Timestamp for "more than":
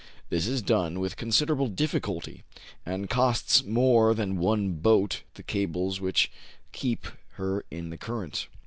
3.63-4.39